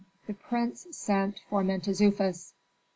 The 0.25 0.33
prince 0.33 0.87
sent 0.89 1.39
for 1.47 1.61
Mentezufis. 1.63 2.53